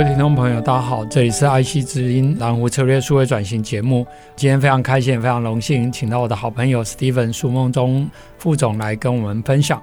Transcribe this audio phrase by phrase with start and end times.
[0.00, 4.06] 各位听众朋友，大家好，这里是爱惜之音蓝湖策略数位转型节目。
[4.34, 9.78] 今天非常开心，非常荣幸，请到我的好朋友 Steven 苏梦中副总来跟我们分享。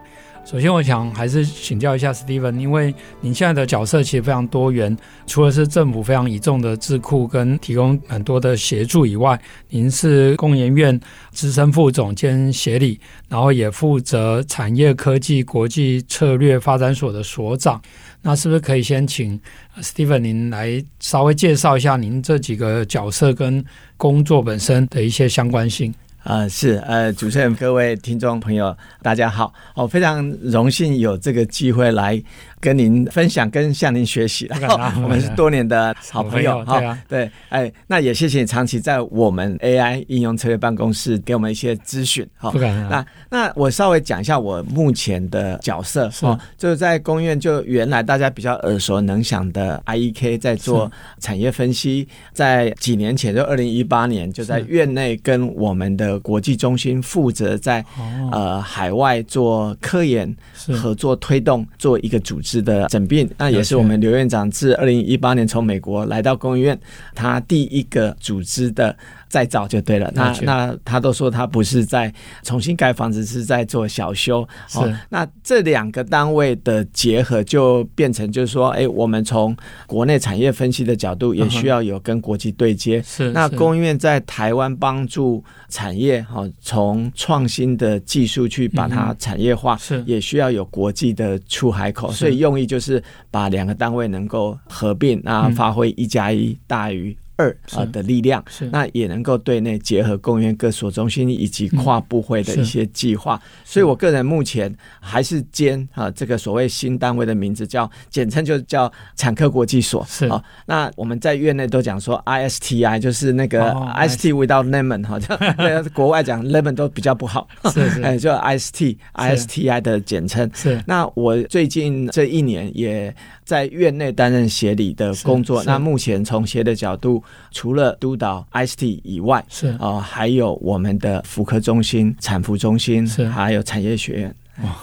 [0.49, 10.97] 首先，我想还是请教一下 Steven，因为您现在的角色其实非常多元，除了是政府非常倚重的智库跟提供很多的协助以外，您是工研院
[11.31, 12.97] 资深副总兼协理，
[13.27, 17.81] 然后也负责产业科技国际策略发展所的所长。
[18.21, 19.37] 那是不是可以先请
[19.81, 23.61] Steven 您来稍微介绍一下您这几个角色跟
[23.97, 25.93] 工作本身的一些相关性？
[26.27, 32.21] 呃，是呃，主持人、各位听众朋友，大家好，我非常荣幸有这个机会来。
[32.59, 34.57] 跟您分享，跟向您学习了。
[34.95, 42.49] 我们是多年的好朋友，对啊，对，哎，那也谢谢你长期在我们 AI 应用策略办公室给我们一些咨询，哈。
[42.49, 43.05] 不敢啊。
[43.29, 57.83] 那那我稍微讲一下我目前的角色，哦，就是在公院，就原来大家比较耳熟能详的 IEK 在做产业分析，在几年前，就二零一八年，就在院内跟我们的国际中心负责在
[58.31, 60.35] 呃海外做科研
[60.81, 62.61] 合作推动，做一个组织。
[62.61, 66.79] 的，整并，那也是我们刘院长自二零一八年从美国来到公医院，
[67.13, 68.95] 他第一个组织的。
[69.29, 72.13] 再造就对了，那那他都说他不是在
[72.43, 74.47] 重新盖房子，是在做小修。
[74.67, 79.55] 是，哦，那这两个单位的结合，就变成就是说，哎，我们从
[79.85, 83.01] 国内产业分析的角度，也需要有跟国际对接。
[83.03, 92.11] 是，那工研院在台湾帮助产业，哈，从创新的技术去把它产业化，是，也需要有国际的出海口。
[92.11, 97.15] 所以用意就是把两个单位能够合并，那发挥一加一大于。
[97.37, 110.43] 二啊的力量，是那也能够对内结合公园各所中心以及跨部会的一些计划，所以我个人目前还是兼啊这个所谓新单位的名字叫简称就叫产科国际所是啊。
[110.65, 120.81] 那我们在院内都讲说 ISTI 就是那个 IST without lemon 哈， 就国外讲 lemon 都比较不好，是是哎就 IST ISTI 的简称是。
[120.87, 123.15] 那我最近这一年也
[123.45, 127.23] 在院内担任协理的工作，那目前从协的角度。
[127.51, 134.35] 除了督导 IST 以外，是啊、呃，还有我们的妇科中心、产妇中心，是还有产业学院。
[134.63, 134.75] 哇，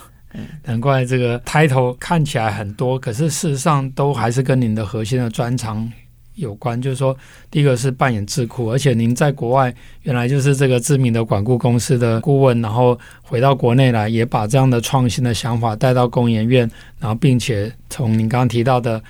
[0.65, 5.89] 难怪这个 title 看起来很多，可是事实上都还是跟您的核心的专长
[6.35, 6.81] 有关。
[6.81, 7.17] 就是说，
[7.51, 9.73] 第一个是扮演智库，而且您在国外
[10.03, 16.69] 原来就是这个知名的管顾公司的顾问，然后回到国内来，也把这样的创新的想法带到工研院，
[16.99, 19.01] 然后并且从您刚刚提到的。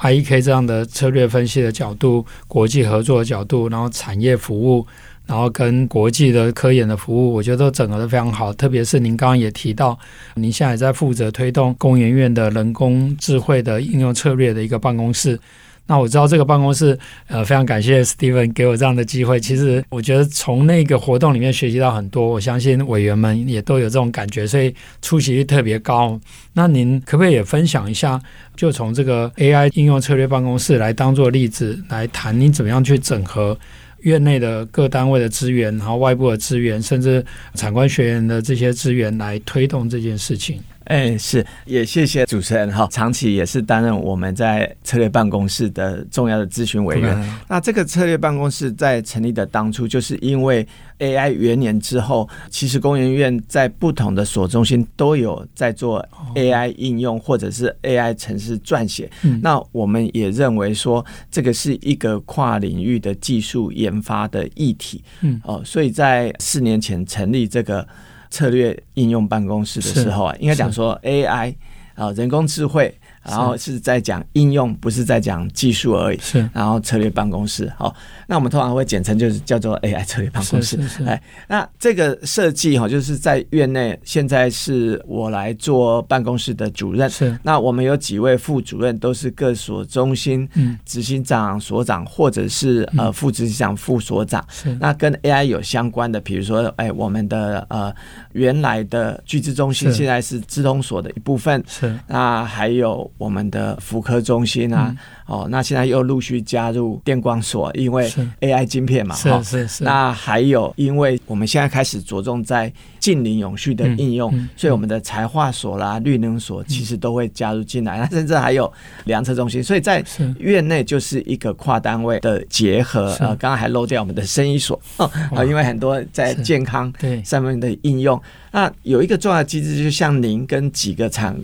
[0.00, 4.86] IEK 这样的策略分析的角度、国际合作的角度，然后产业服务，
[5.26, 8.52] 然后跟国际的科研的服务，我觉得都整合的非常好。
[8.52, 9.98] 特别是您刚刚也提到，
[10.34, 15.38] 您现在也在负责推动工研院的人工智慧的应用策略的一个办公室。
[15.86, 19.38] 那我知道这个办公室，呃，非常感谢 Steven 给我这样的机会。
[19.38, 26.18] 其实我觉得从那个活动里面学习到很多，我相信委员们也都有这种感觉，所以出席率特别高。
[26.54, 28.18] 那您可不可以也分享一下，
[28.56, 33.58] 就从这个 AI 应用策略办公室来当做例子来谈，你怎么样去整合
[34.00, 37.22] 院内的各单位的资源，然后外部的资源，甚至
[37.54, 40.58] 产官学员的这些资源来推动这件事情？
[40.84, 47.38] 哎，是，也谢谢主持人哈，长期也是担任我们在策略办公室的重要的咨询委员。
[47.48, 50.66] 那这个策略办公室在成立的当初，就是因为
[50.98, 59.10] AI 元年之后，其实工研院在不同的所中心都有在做 AI 应用或者是 AI 城市撰写。
[59.40, 65.02] 那我们也认为说，这个是一个跨领域的技术研发的议题。
[65.22, 67.86] 嗯，哦，所以在四年前成立这个。
[68.34, 71.54] 策略应用办公室的时候啊，应该讲说 AI
[71.94, 72.92] 啊，人工智慧
[73.22, 76.18] 然后是在讲应用，不是在讲技术而已。
[76.18, 77.94] 是，然后策略办公室，好，
[78.26, 80.78] 那我们通常会简称就是叫做 AI 策略办公室。
[81.06, 87.08] 哎，那这个设计哈，就是在院内，现在是我来做办公室的主任。
[87.08, 90.46] 是，那我们有几位副主任，都是各所中心
[90.84, 94.44] 执行长、所长，或者是呃副执行长、副所长。
[94.50, 97.94] 是，那跟 AI 有相关的，比如说，哎，我们的呃
[98.34, 101.64] 原来的巨资中心现在是资通所的一部分。
[101.66, 104.88] 是，那还有我们的福科中心啊。
[104.90, 108.10] 嗯哦，那现在又陆续加入电光所，因为
[108.40, 109.84] AI 晶片嘛，哈，是是是。
[109.84, 117.98] 那还有，因为我们现在开始着重在近零永续的应用，嗯嗯、所以我们的材化所啦、绿能所其实都会加入进来。
[117.98, 118.70] 那、嗯、甚至还有
[119.04, 120.04] 量测中心，所以在
[120.38, 123.16] 院内就是一个跨单位的结合。
[123.20, 126.92] 呃，刚刚还漏掉我们的生医所，啊、 哦，因为很多在健康
[127.24, 128.20] 上面的应用。
[128.52, 131.34] 那有一个重要机制，就像您跟几个厂。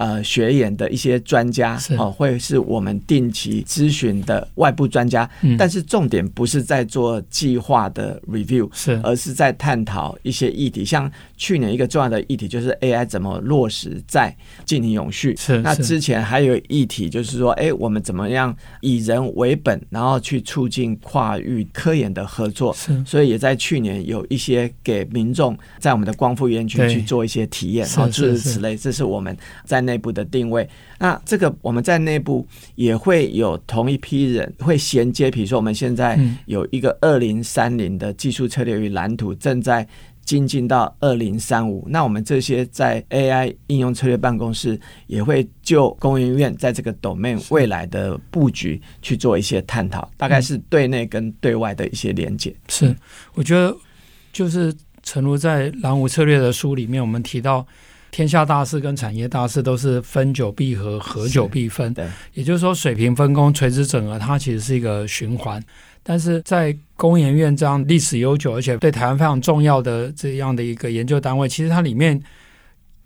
[0.00, 10.86] 呃，学研的一些专家哦，会是我们定期咨询的外部专家，嗯，但是重点不是在做计划的 review，是，而是在探讨一些议题。
[10.86, 15.34] 像去年一个重要的议题就是 AI 怎么落实在进行永续。
[15.36, 22.74] 是，那之前还有议题就是说，哎，我们怎么样以人为本，然后去促进跨域科研的合作。
[22.74, 28.76] 是，所以也在去年有一些给民众在我们的光复园区去做一些体验，然后诸如此类。
[28.76, 29.34] 这是我们
[29.64, 39.88] 在内部的定位，那这个我们在内部也会有同一批人会衔接，比如说我们现在有一个二零三零的技术策略与蓝图正在
[40.30, 52.54] 精进到二零三五，那我们这些在 AI 应用策略办公室也会就工研院在这个 domain 未来的布局去做一些探讨，大概是对内跟对外的一些连接。
[52.68, 52.94] 是，
[53.34, 53.76] 我觉得
[54.32, 54.72] 就是
[55.02, 57.66] 诚如在蓝湖策略的书里面，我们提到。
[58.10, 61.94] 天下大事跟产业大事都是分久必合，合久必分。
[61.94, 65.62] 对，也就是说，水平分工、垂直整合，它其实是一个循环。
[66.02, 72.20] 但是在工研院这样历史悠久，而且对台湾非常重要的这样的一个研究单位，其实它里面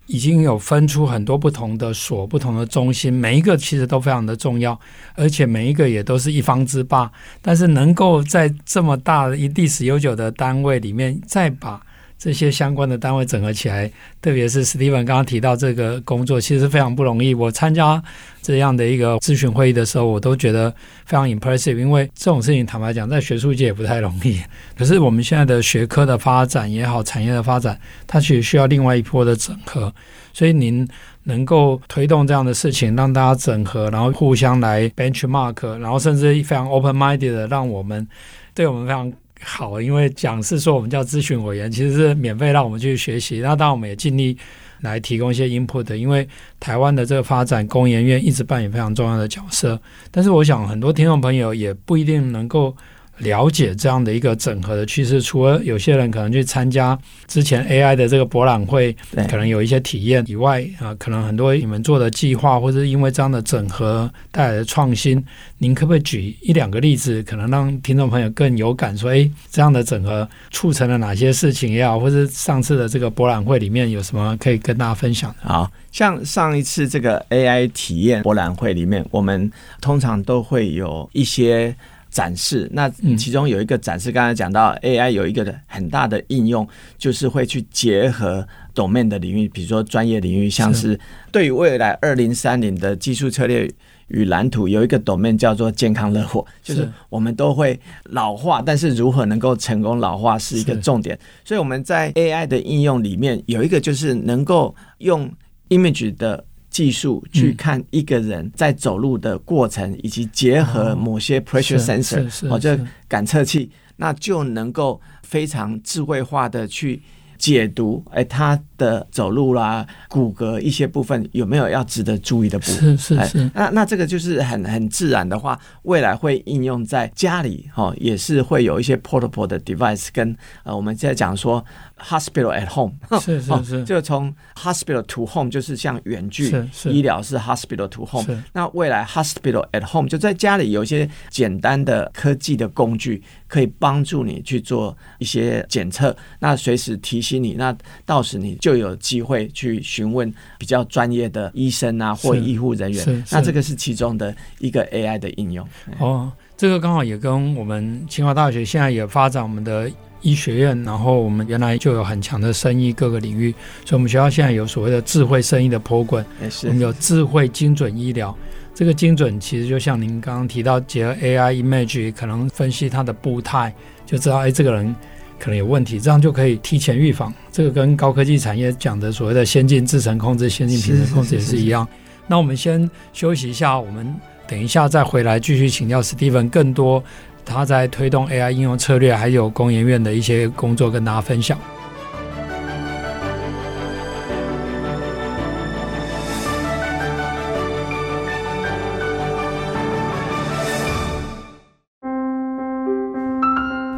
[0.07, 4.79] 已经有分出很多不同的所、不同的中心，每一个其实都非常的重要，
[5.15, 7.11] 而且每一个也都是一方之霸。
[7.41, 11.81] 但是能够在这么大的一历史悠久的单位里面，再把
[12.17, 13.91] 这些相关的单位整合起来，
[14.21, 17.33] 特别是 Steven 刚刚提到这个工作，其实非常不容易。
[17.33, 18.01] 我参加
[18.41, 20.71] 这样的一个咨询会议的时候，我都觉得
[21.05, 24.39] 非常 impressive，因为这种事情坦白讲，在学术界也不太容易。
[24.77, 29.93] 可是我们现在的学科的发展也好，产业的发展，它其实需要另外一波的整合。
[30.33, 30.87] 所以您
[31.23, 38.07] 能够推动这样的事情，让大家整合，然后互相来 benchmark，然后甚至非常 open minded 的，让我们
[38.53, 39.13] 对我们非常。
[39.41, 43.39] 好，因为讲是说我们叫咨询委员，其实是免费让我们去学习。
[43.39, 44.37] 那当然我们也尽力
[44.81, 46.27] 来提供一些 input，因为
[46.59, 49.79] 台湾的这个发展，工研院一直扮演非常重要的角色。
[50.11, 52.75] 但是我想很多听众朋友也不一定能够。
[53.19, 56.97] 了解这样的一个整合的趋势，除了有些人可能去参加
[57.27, 58.95] 之前 AI 的这个博览会，
[59.29, 65.23] 可能有一些体验以外啊，可能很多你们做的计划，或者因为这样的整合带来的创新，
[65.57, 75.47] 您可不可以举一两个例子，可能让听众朋友更有感说，诶，这样的整合促成了哪些事情也好，或者上次的这个博览会里面有什么可以跟大家分享的？
[75.47, 81.73] 好，像上一次这个 AI 体验博览会里面，我们通常都会有一些。
[82.15, 86.65] 展示，那其中有一个展示，刚才讲到 AI 有一个很大的应用，
[86.97, 90.97] 就是会去结合 domain 的领域，比如说专业领域，像是
[91.29, 93.69] 对于未来二零三零的技术策略
[94.07, 105.29] 与蓝图，有一个 domain 叫做健康乐活，就是我们都会老化，但是如何能够成功老化是一个重点，所以我们在 AI 的应用里面有一个就是能够用
[105.67, 106.45] image 的。
[106.75, 112.77] 技术去看一个人在走路的过程，以及结合某些 pressure sensor，或者
[113.07, 117.01] 感测器，那就能够非常智慧化的去
[117.37, 122.97] 解读，哎，他的走路啦、骨骼一些部分有没有要值得注意的部分？
[122.97, 123.51] 是是是。
[123.53, 131.63] 那那这个就是很很自然的话，未来会应用在家里，哈，也是会有一些 portable 的 device，跟呃，我们现在讲说
[131.97, 136.53] hospital at home，是是是，就从 hospital to home，就是像远距
[136.85, 153.23] 医疗是 hospital to home，那未来 hospital at home 就在家里有一些简单的科技的工具，可以帮助你去做一些检测，那随时提醒你，那到时你就有机会去询问比较专业的医生啊或医护人员。
[153.29, 155.63] 那这个是其中的一个 AI 的应用。
[155.99, 159.87] 哦，这个刚好也跟我们清华大学现在也发展我们的
[160.21, 163.51] 医学院，然后我们原来就有很强的生意各个领域，
[163.85, 166.25] 所以我们学校现在有所谓的智慧生意的 program，
[166.63, 168.35] 我们有智慧精准医疗。
[168.73, 173.71] 这个精准其实就像您刚刚提到，结合 AI image 可能分析他的步态，
[174.07, 174.95] 就知道哎这个人
[175.39, 177.33] 可能有问题，这样就可以提前预防。
[177.51, 181.87] 这个跟高科技产业讲的所谓的先进制程控制、先进品质控制也是一样。
[182.27, 184.13] 那我们先休息一下，我们
[184.47, 187.03] 等一下再回来继续请教 Steven 更多
[187.45, 191.59] 他在推动 AI 应用策略，还有工研院的一些工作跟大家分享。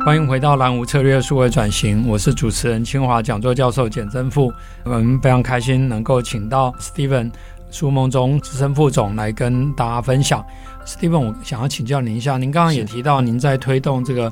[0.07, 4.49] 欢迎回到蓝湖策略数位转型，我是主持人清华讲座教授简真富。
[4.85, 7.29] 我们非常开心能够请到 Steven
[7.69, 10.41] 苏孟宗资深副总来跟大家分享。
[10.85, 14.31] Steven，我想要请教您一下，您刚刚也提到您在推动这个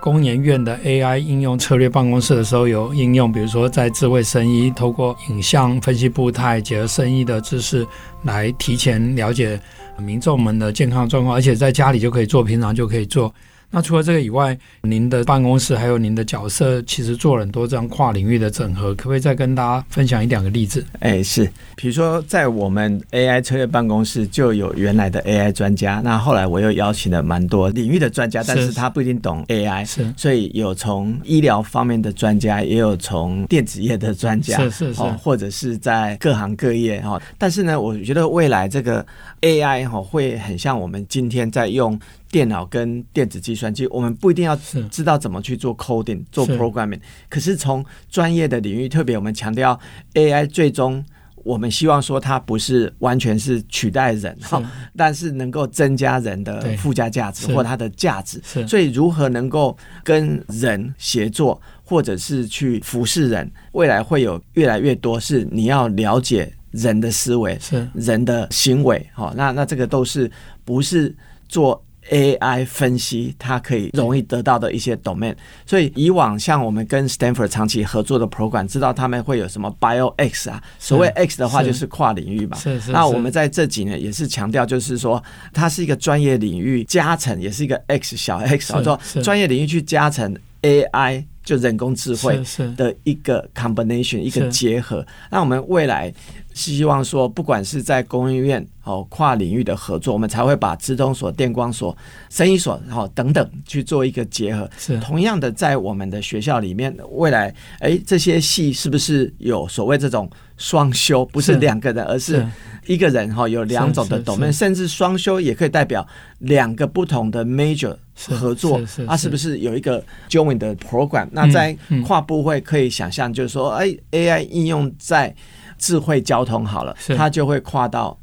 [0.00, 7.86] 工研院的 AI 应用策略办公室的时候，有应用，比如说在智慧生医，透过影像分析步态，结合生医的知识
[8.24, 9.56] 来提前了解
[9.98, 13.32] 民众们的健康状况，而且在家里就可以做，平常就可以做。
[13.70, 20.84] 那除了这个以外，您的办公室还有您的角色，其实做了很多这样跨领域的整合，可不可以再跟大家分享一两个例子？
[20.98, 37.22] 哎，是，比如说在我们 AI 策略办公室就有原来的 AI 专家，那后来我又邀请了蛮多领域的专家，但是他不一定懂 AI，是，所以有从医疗方面的专家，也有从电子业的专家，是是是，或者是在各行各业哈。
[37.38, 39.06] 但是呢，我觉得未来这个
[39.42, 41.96] AI 哈会很像我们今天在用。
[42.30, 44.56] 电脑跟电子计算机，我们不一定要
[44.88, 47.00] 知道怎么去做 coding、做 programming。
[47.28, 49.78] 可是从专业的领域，特别我们强调
[50.14, 51.04] AI，最终
[51.42, 54.62] 我们希望说它不是完全是取代人哈，
[54.96, 58.40] 但是能够增加人的附加价值或它的价值。
[58.64, 69.04] 所以如何能够跟人协作，或者是去服侍人，未来会有越来越多是你要了解人的思维、是人的行为。
[69.12, 70.30] 好，那那这个都是
[70.64, 71.12] 不是
[71.48, 71.84] 做。
[72.10, 82.56] AI 分析，它可以容易得到的一些 domain，所以以往像我们跟 Stanford 长期合作的 program，知道他们会有什么 Bio X 啊，所谓 X 的话就是跨领域嘛。
[82.56, 82.90] 是是。
[82.90, 92.40] 那我们在这几年也是强调，就是说它是一个专业领域加成，也是一个 X 小 X，叫做专业领域去加成 AI，就人工智慧
[92.76, 95.06] 的一个 combination，一个结合。
[95.30, 96.12] 那我们未来。
[96.52, 101.96] 希望说，不管是在工研院哦，跨领域的合作，我们才会把资通所、电光所、
[102.28, 104.68] 生医所，然后等等去做一个结合。
[104.76, 111.24] 是同样的，在我们的学校里面，未来哎，这些系是不是有所谓这种双修？
[111.26, 112.44] 不是两个人，而是
[112.86, 116.06] 一个人哈，有两种的 domain，甚至双修也可以代表
[116.38, 118.80] 两个不同的 major 合作。
[119.06, 121.28] 啊，是不是有一个 joint 的 program？
[121.32, 125.34] 那在跨部会可以想象，就是说，哎，AI 应用在。
[125.82, 128.14] 智慧交通好了，它就会跨到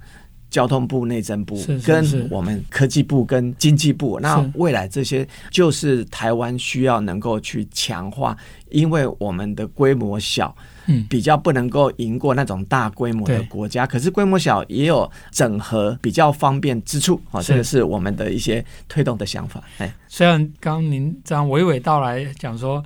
[0.47, 4.19] 交通部、内政部，跟我们科技部、跟经济部。
[4.19, 8.37] 那未来这些就是台湾需要能够去强化，
[8.69, 10.76] 因为我们的规模小，嗯，
[11.09, 13.85] 比较不能够赢过那种大规模的国家。
[13.85, 19.61] 可是规模小也有整合比较方便之处啊，这个是我们的一些推动的想法。
[19.77, 22.83] 哎，虽然刚您这样娓娓道来讲说。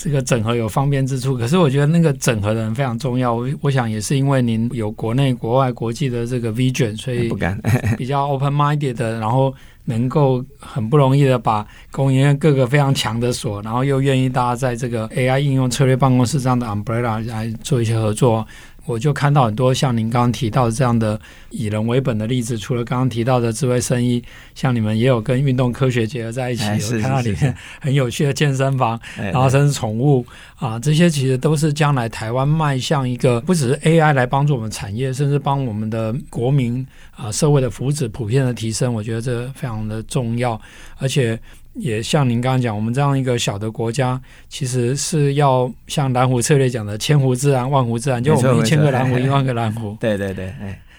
[0.00, 3.34] 这个整合有方便之处，可是我觉得那个整合的人非常重要。
[3.34, 7.28] 我我想也是因为您有国内、国外、国际的这个 vision，所以
[7.98, 9.52] 比较 open minded 的，然后
[9.86, 18.46] 能够很不容易的把供应链各个非常强的所，然后又愿意大家在这个 AI 应用策略办公室这样的 umbrella 来做一些合作。
[18.88, 24.22] 我就看到很多像您刚刚提到的这样的以人为本的例子，除了刚刚提到的智慧生意，
[24.54, 30.24] 像你们也有跟运动科学结合在一起，有看到里面很有趣的健身房，然后甚至宠物
[30.56, 40.58] 啊，这些其实都是将来台湾迈向一个不只是 AI 来帮助我们产业，甚至帮我们的国民啊社会的福祉普遍的提升，我觉得这非常的重要，
[40.96, 41.38] 而且。
[41.78, 49.96] 也像您刚刚讲，我们这样一个小的国家，其实是要像蓝湖策略讲的“千湖自然，万湖自然”，就我们一千个蓝湖，一万个蓝湖。
[50.00, 50.52] 对 对对，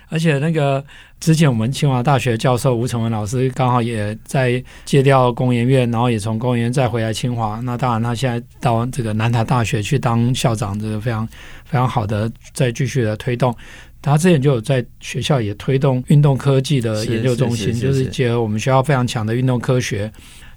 [0.09, 0.83] 而且那个
[1.19, 7.59] 之前我们清华大学教授吴成文老师刚好也在借调工研院，然后也从工研院再回来清华。
[7.63, 11.27] 那当然，他现在到这个南台大学去当校长，这个非常
[11.65, 13.55] 非常好的，再继续的推动。
[14.01, 20.11] 他之前就有在学校也推动运动科技的研究中心，就是结合我们学校非常强的运动科学。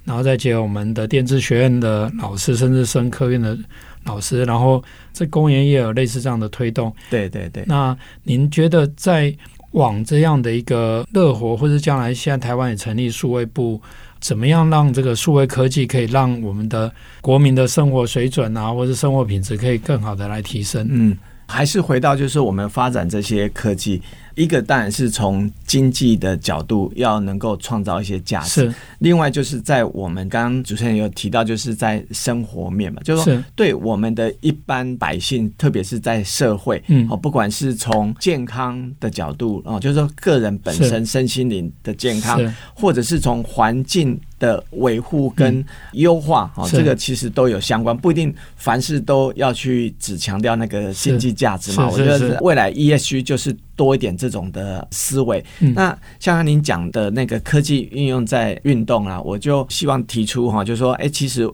[0.05, 3.57] 然后再结合我们的电子学院的老师，甚至生科院的
[4.05, 4.83] 老师，然后
[5.13, 6.93] 这公园也有类似这样的推动。
[7.11, 7.65] 对对对。
[7.67, 9.35] 那您觉得在
[9.73, 13.81] 往这样的一个热火，或是将来现在台湾也成立数位部，
[14.21, 20.87] 怎么样让这个数位科技可以让我们的国民的生活水准啊，或者生活品质可以更好的来提升？
[20.91, 21.17] 嗯，
[21.53, 24.01] 还是回到就是我们发展这些科技。
[24.35, 42.41] 一个当然是从经济的角度要能够创造一些价值，另外就是在我们刚刚主持人有提到，就是在生活面嘛，就是说对我们的一般百姓，特别是在社会，嗯，哦，不管是从健康的角度哦，就是说个人本身身心灵的健康，
[42.75, 51.89] 或者是从环境的维护跟优化，哦，这个其实都有相关，不一定凡事都要去只强调那个经济价值嘛。
[51.89, 53.57] 我觉得未来 ESG 就是。
[53.75, 55.43] 多一点这种的思维。
[55.75, 61.51] 那像您讲的那个科技运用在运动啊，我就希望提出哈，就是说，哎，其实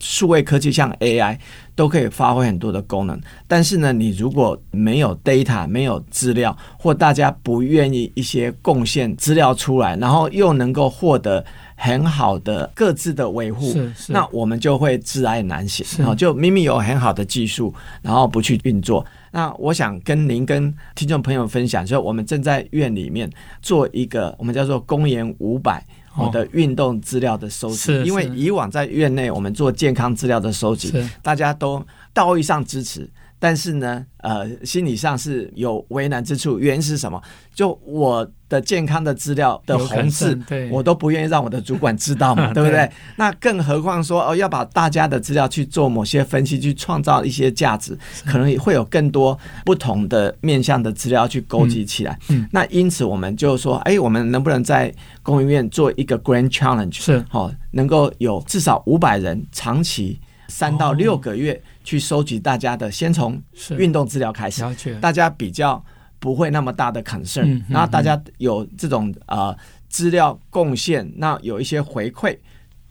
[0.00, 1.38] 数位科技像 AI
[1.76, 11.42] 都可以发挥很多的功能，但是呢，你如果没有 data、没有资料，或大家不愿意一些贡献资料出来，然后又能够获得
[11.82, 13.74] 很好的各自的维护，
[14.08, 16.14] 那我们就会挚爱难行。
[16.14, 19.04] 就明明有很好的技术，然后不去运作。
[19.30, 23.30] 那我想跟您跟听众朋友分享，就是我们正在院里面
[23.62, 25.82] 做一个我们叫做公研五百
[26.30, 31.82] 的运动资料的收集，因为以往在院内我们做健康资料的收集，大家都
[32.12, 33.08] 道义上支持。
[33.40, 36.58] 但是呢，呃，心理上是有为难之处。
[36.60, 37.20] 原因是什么？
[37.54, 40.38] 就我的健康的资料的红字，
[40.70, 42.88] 我都不愿意让我的主管知道嘛， 对不对？
[43.16, 52.18] 那更何况说哦，要把大家的资料去做某些分析，去创造一些价值，可能也会有更多不同的面向的资料去勾集起来。
[52.28, 56.94] 嗯，那因此我们就说，哎，我们能不能在工研院做一个 Grand Challenge？
[56.94, 60.20] 是，好，能够有至少五百人长期
[60.50, 61.62] 三到六个月。
[61.82, 63.40] 去收集大家的，先从
[63.78, 64.62] 运动资料开始，
[65.00, 65.82] 大家比较
[66.20, 69.56] 不会那么大的 concern，然后大家有这种呃
[69.88, 72.36] 资料贡献，那有一些回馈，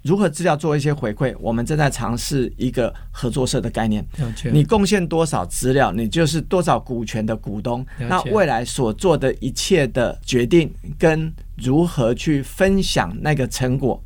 [0.01, 1.33] 如何资料做一些回馈？
[1.39, 4.05] 我们正在尝试一个合作社的概念，
[4.51, 14.03] 你贡献多少资料，你就是多少股权的股东，那未来所做的一切的决定跟如何去分享那个成果，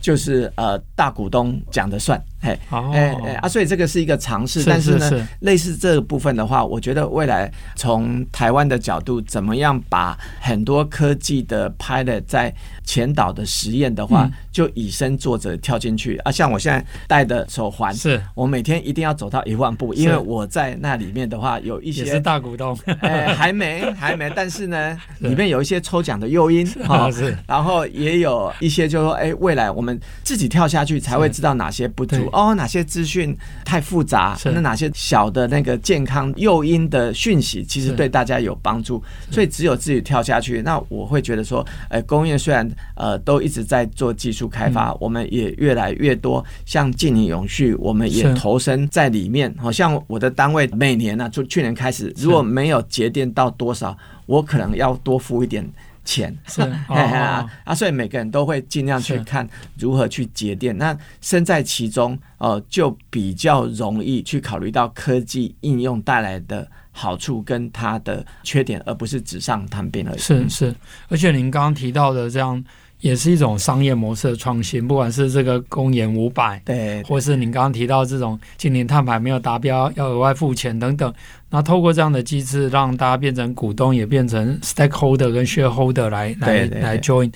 [0.00, 2.22] 就是呃大股东讲的算。
[2.44, 3.48] 哎，哎哎啊！
[3.48, 16.16] 所以这个是一个尝试，但是呢，类似这个部分的话，我觉得未来从台湾的角度，怎么样把很多科技的 pilot 在前导的实验的话，就以身作则跳进去。
[16.18, 16.30] 啊！
[16.30, 18.20] 像我现在戴的手环，是。
[18.34, 32.28] 我每天一定要走到一万步，因为我在那里面的话，有一些大股东，哎，还没 还没，但是呢，里面有一些抽奖的诱因啊，是，然后也有一些就是说，哎，未来我们自己跳下去才会知道哪些不足。
[32.34, 34.36] 哦，哪些资讯太复杂？
[34.44, 39.02] 那哪些小的那个健康诱因的讯息，其实对大家有帮助。
[39.30, 40.60] 所以只有自己跳下去。
[40.62, 46.44] 那我会觉得说，呃，工业虽然呃都一直在做技术开发，我们也越来越多。
[46.66, 49.54] 像近零永续，我们也投身在里面。
[49.58, 55.64] 好像我的单位每年呢，就去年开始，如果没有节电到多少，我可能要多付一点。
[56.04, 60.76] 钱是 啊啊，所以每个人都会尽量去看如何去节电。
[60.76, 70.18] 那身在其中，呃，就比较容易去考虑到科技应用带来的好处跟它的缺点，而不是纸上谈兵而已。
[70.18, 70.74] 是是，
[71.08, 72.62] 而且您刚刚提到的这样。
[73.00, 81.12] 也是一种商业模式的创新，不管是这个公研五百，对，或是您刚刚提到这种今年碳排没有达标要额外付钱等等，
[81.54, 87.32] 那透过这样的机制，让大家变成股东，也变成 stakeholder 跟 shareholder 来来来 join。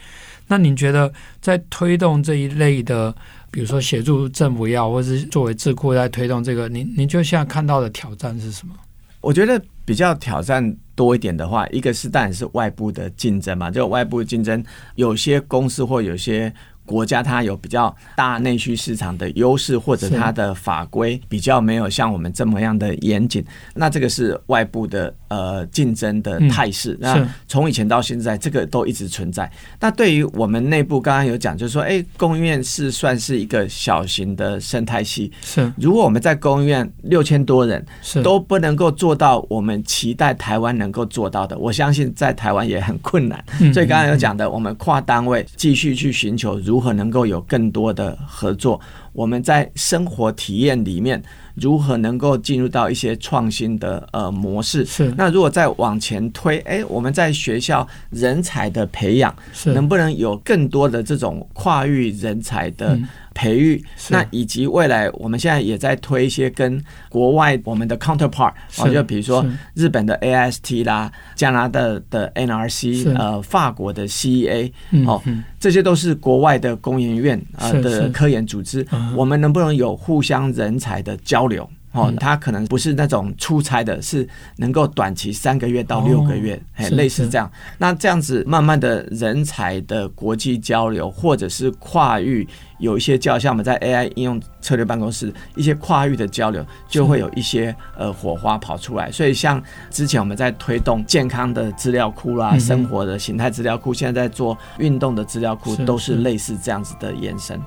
[0.48, 3.14] 那您觉得在推动这一类的，
[3.52, 8.74] 比如说协助政府要，或是作为智库在推动这个，您您就现在看到的挑战是什么？
[9.20, 14.64] 我觉得比较挑战多一点的话，一个是当然是外部的竞争嘛，就外部竞争，
[14.96, 16.52] 有些公司或有些。
[16.88, 26.96] 国家它有比较大内需市场的优势，或者它的法规比较没有像我们这么样的严谨，那这个是外部的呃竞争的态势。
[26.98, 29.50] 那从以前到现在，这个都一直存在。
[29.78, 35.30] 那对于我们内部，刚刚有讲，就是说，哎，工研院是算是一个小型的生态系。
[35.42, 43.44] 是，如果我们在工研院六千多人是都不能够做到我们期待台湾能够做到的，我相信在台湾也很困难。
[43.74, 46.77] 所以刚刚有讲的，我们跨单位继续去寻求如。
[46.78, 48.80] 如何能够有更多的合作？
[49.12, 51.20] 我们在生活体验里面
[51.56, 54.84] 如何能够进入到一些创新的呃模式？
[54.84, 55.12] 是。
[55.16, 62.96] 那如果再往前推，哎，我们在学校人才的培养，是能不能有更多的这种跨域人才的
[63.38, 74.72] 培育，那以及未来我们现在也在推一些跟国外我们的 counterpart 啊，就比如说日本的 AIST 啦，加拿大的 NRC，呃，法国的 CEA，
[75.06, 75.22] 哦，
[75.60, 81.68] 这些都是国外的工研院啊的科研组织，我们能不能有互相人才的交流？
[81.92, 87.50] 哦，他可能不是那种出差的，是能够短期三个月到六个月，哎、哦，类似这样。
[87.78, 92.46] 那这样子慢慢的人才的国际交流，或者是跨域。
[92.78, 99.10] 有一些叫，像我们在 AI 应用策略办公室一些跨域的交流，就会有一些呃火花跑出来。
[99.10, 107.60] 所以像之前我们在推动健康的资料库啦、生活的形态资料库，现在在做运动的资料库，都是类似这样子的延伸。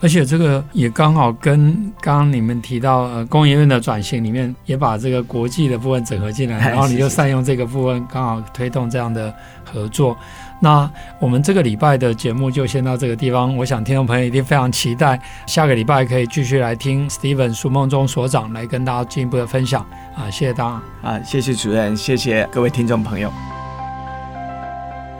[0.00, 10.16] 而且这个也刚好跟刚刚你们提到呃工研院的转型里面，也把这个国际的部分整合进来，然后你就善用这个部分，刚好推动这样的合作。
[10.60, 13.56] 那我们这个礼拜的节目就先到这个地方。
[13.56, 19.84] 我想听众朋友一定非常期待下个礼拜可以继续来听 Steven 苏梦中所长来跟大家进一步的分享
[20.16, 20.30] 啊！
[20.30, 21.20] 谢谢大家啊！
[21.24, 23.32] 谢谢主任，谢谢各位听众朋友。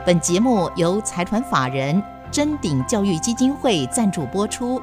[0.05, 2.01] 本节目由财团法人
[2.33, 4.81] 臻鼎教育基金会赞助播出，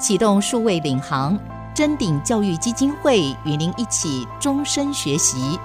[0.00, 1.38] 启动数位领航，
[1.72, 5.56] 臻鼎教育基金会与您一起终身学习。